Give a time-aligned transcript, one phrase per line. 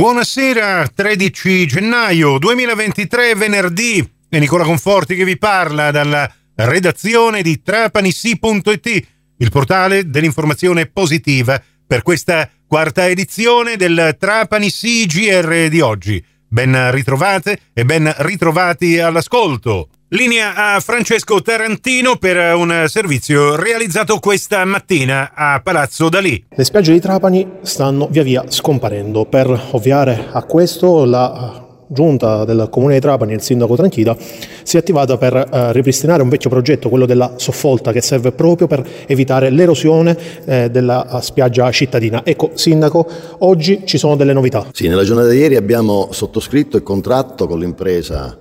[0.00, 4.02] Buonasera, 13 gennaio 2023, venerdì.
[4.30, 12.00] È Nicola Conforti che vi parla dalla redazione di trapanisi.it, il portale dell'informazione positiva per
[12.00, 16.24] questa quarta edizione del Trapani CGR di oggi.
[16.48, 19.90] Ben ritrovate e ben ritrovati all'ascolto.
[20.12, 26.46] Linea a Francesco Tarantino per un servizio realizzato questa mattina a Palazzo Dalì.
[26.48, 29.26] Le spiagge di Trapani stanno via via scomparendo.
[29.26, 34.16] Per ovviare a questo, la giunta del comune di Trapani, il sindaco Tranchida,
[34.64, 38.66] si è attivata per eh, ripristinare un vecchio progetto, quello della soffolta, che serve proprio
[38.66, 42.22] per evitare l'erosione eh, della spiaggia cittadina.
[42.24, 43.06] Ecco, sindaco,
[43.38, 44.66] oggi ci sono delle novità.
[44.72, 48.36] Sì, nella giornata di ieri abbiamo sottoscritto il contratto con l'impresa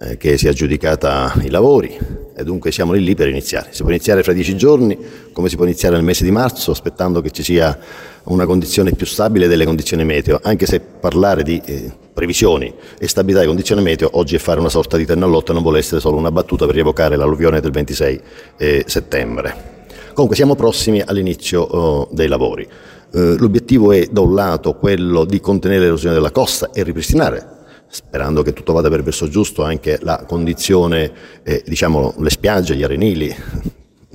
[0.00, 1.96] eh, che si è aggiudicata i lavori
[2.36, 3.68] e dunque siamo lì lì per iniziare.
[3.70, 4.96] Si può iniziare fra dieci giorni,
[5.32, 7.76] come si può iniziare nel mese di marzo, aspettando che ci sia
[8.24, 13.40] una condizione più stabile delle condizioni meteo, anche se parlare di eh, previsioni e stabilità
[13.40, 16.16] di condizioni meteo oggi è fare una sorta di tennallotto e non vuole essere solo
[16.16, 18.20] una battuta per rievocare l'alluvione del 26
[18.56, 19.86] eh, settembre.
[20.12, 22.62] Comunque siamo prossimi all'inizio oh, dei lavori.
[22.64, 27.56] Eh, l'obiettivo è da un lato quello di contenere l'erosione della costa e ripristinare
[27.88, 31.10] sperando che tutto vada per verso giusto, anche la condizione,
[31.42, 33.34] eh, diciamo, le spiagge, gli arenili,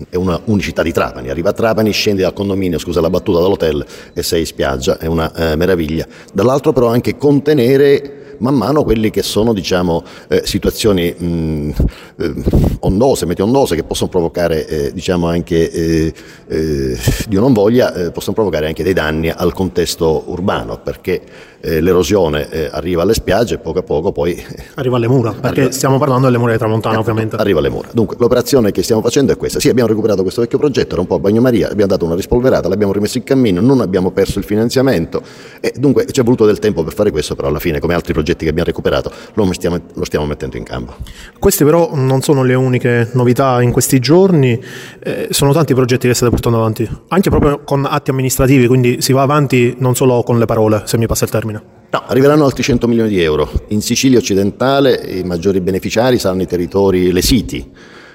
[0.10, 1.30] è una unicità di Trapani.
[1.30, 5.06] Arriva a Trapani, scendi dal condominio, scusa la battuta dall'hotel e sei in spiaggia, è
[5.06, 6.08] una eh, meraviglia.
[6.34, 11.74] Dall'altro però anche contenere man mano quelle che sono diciamo, eh, situazioni mh,
[12.18, 12.34] eh,
[12.80, 16.14] ondose, meteondose che possono provocare eh, diciamo anche, eh,
[16.48, 21.22] eh, Dio non voglia, eh, possono provocare anche dei danni al contesto urbano perché
[21.64, 24.38] l'erosione arriva alle spiagge e poco a poco poi...
[24.74, 27.38] Arriva alle mura, perché arriva, stiamo parlando delle mura di Tramontana ovviamente.
[27.38, 27.88] Arriva alle mura.
[27.94, 29.62] Dunque l'operazione che stiamo facendo è questa.
[29.62, 32.68] Sì, abbiamo recuperato questo vecchio progetto, era un po' a bagnomaria, abbiamo dato una rispolverata,
[32.68, 35.22] l'abbiamo rimesso in cammino, non abbiamo perso il finanziamento
[35.62, 38.12] e dunque ci è voluto del tempo per fare questo, però alla fine come altri
[38.12, 40.96] progetti progetti che abbiamo recuperato lo stiamo, lo stiamo mettendo in campo.
[41.38, 44.60] Queste però non sono le uniche novità in questi giorni,
[45.04, 49.12] eh, sono tanti progetti che state portando avanti, anche proprio con atti amministrativi, quindi si
[49.12, 51.62] va avanti non solo con le parole, se mi passa il termine.
[51.90, 53.50] No, arriveranno altri 100 milioni di euro.
[53.68, 57.72] In Sicilia occidentale i maggiori beneficiari saranno i territori lesiti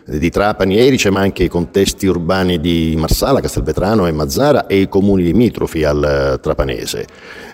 [0.09, 4.81] di Trapani e Erice, ma anche i contesti urbani di Marsala, Castelvetrano e Mazzara e
[4.81, 7.07] i comuni limitrofi al eh, Trapanese.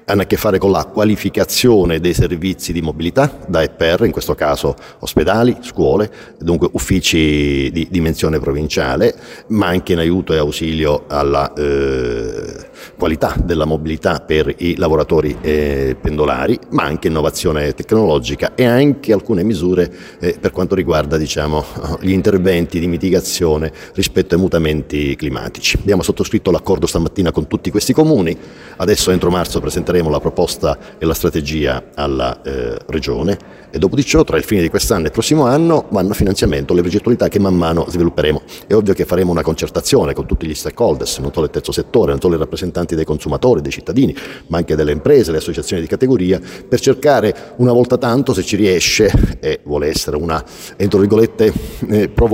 [0.06, 4.12] Hanno a che fare con la qualificazione dei servizi di mobilità da e per, in
[4.12, 9.14] questo caso ospedali, scuole, dunque uffici di dimensione provinciale,
[9.48, 12.66] ma anche in aiuto e ausilio alla eh,
[12.98, 19.43] qualità della mobilità per i lavoratori eh, pendolari, ma anche innovazione tecnologica e anche alcune
[19.43, 21.64] misure eh, per quanto riguarda diciamo,
[22.00, 22.44] gli interventi
[22.78, 25.78] di mitigazione rispetto ai mutamenti climatici.
[25.81, 28.37] Abbiamo sottoscritto l'accordo stamattina con tutti questi comuni,
[28.77, 33.97] adesso entro marzo presenteremo presenteremo la proposta e la strategia alla eh, Regione e dopo
[33.97, 36.81] di ciò tra il fine di quest'anno e il prossimo anno vanno a finanziamento le
[36.81, 38.43] progettualità che man mano svilupperemo.
[38.69, 42.12] È ovvio che faremo una concertazione con tutti gli stakeholders, non solo il terzo settore,
[42.12, 44.15] non solo i rappresentanti dei consumatori, dei cittadini,
[44.47, 48.55] ma anche delle imprese, le associazioni di categoria, per cercare una volta tanto, se ci
[48.55, 50.43] riesce, e vuole essere una,
[50.76, 51.53] entro virgolette,
[51.88, 52.34] eh, provocazione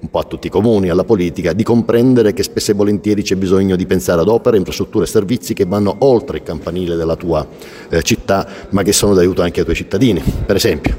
[0.00, 3.36] un po' a tutti i comuni, alla politica, di comprendere che spesso e volentieri c'è
[3.36, 7.46] bisogno di pensare ad opere, infrastrutture e servizi che vanno oltre il campanile della tua
[7.88, 10.22] eh, città, ma che sono d'aiuto anche ai tuoi cittadini.
[10.46, 10.96] Per esempio,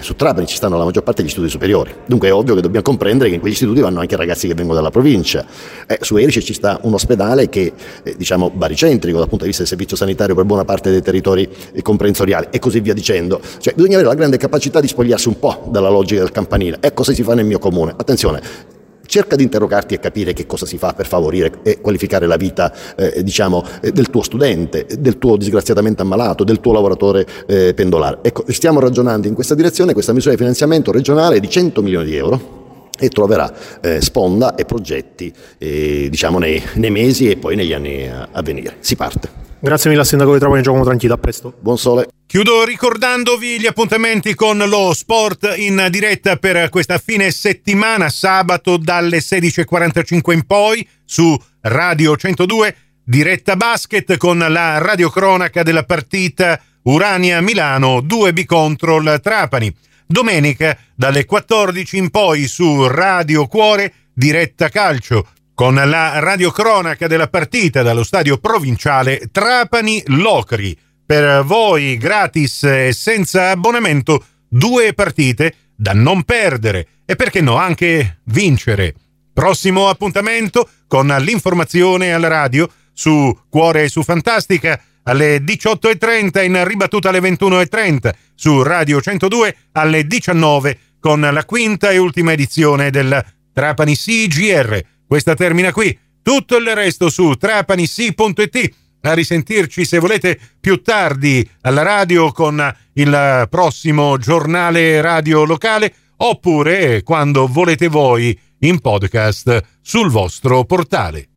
[0.00, 2.84] su Trapani ci stanno la maggior parte degli studi superiori, dunque è ovvio che dobbiamo
[2.84, 5.44] comprendere che in quegli istituti vanno anche ragazzi che vengono dalla provincia.
[5.86, 7.72] Eh, su Erice ci sta un ospedale che
[8.02, 11.48] è diciamo baricentrico dal punto di vista del servizio sanitario per buona parte dei territori
[11.72, 13.40] eh, comprensoriali e così via dicendo.
[13.58, 16.78] Cioè bisogna avere la grande capacità di spogliarsi un po' dalla logica del campanile.
[16.80, 17.94] E cosa si fa nel mio comune?
[17.96, 18.76] Attenzione,
[19.08, 22.72] cerca di interrogarti e capire che cosa si fa per favorire e qualificare la vita
[22.94, 28.18] eh, diciamo, eh, del tuo studente, del tuo disgraziatamente ammalato, del tuo lavoratore eh, pendolare.
[28.22, 32.16] Ecco, stiamo ragionando in questa direzione, questa misura di finanziamento regionale di 100 milioni di
[32.16, 32.57] euro
[32.98, 38.08] e troverà eh, sponda e progetti eh, diciamo nei, nei, mesi e poi negli anni
[38.08, 38.76] a, a venire.
[38.80, 39.46] Si parte.
[39.60, 41.52] Grazie mille al sindaco di Trapani Giacomo Tranchilla, a presto.
[41.58, 42.08] Buon sole.
[42.26, 49.18] Chiudo ricordandovi gli appuntamenti con lo sport in diretta per questa fine settimana, sabato dalle
[49.18, 57.98] 16.45 in poi su Radio 102, diretta basket con la radiocronaca della partita Urania Milano
[57.98, 59.74] 2B Control Trapani.
[60.10, 67.82] Domenica dalle 14 in poi su Radio Cuore, diretta calcio con la radiocronaca della partita
[67.82, 70.78] dallo stadio provinciale Trapani-Locri.
[71.04, 78.20] Per voi gratis e senza abbonamento due partite da non perdere e perché no anche
[78.24, 78.94] vincere.
[79.30, 87.08] Prossimo appuntamento con l'informazione alla radio su Cuore e su Fantastica alle 18.30, in ribattuta
[87.08, 93.96] alle 21.30 su Radio 102 alle 19 con la quinta e ultima edizione del Trapani
[93.96, 94.80] CGR.
[95.06, 95.98] Questa termina qui.
[96.22, 98.74] Tutto il resto su trapanisi.it.
[99.02, 107.02] A risentirci se volete più tardi alla radio con il prossimo giornale radio locale oppure
[107.02, 111.27] quando volete voi in podcast sul vostro portale.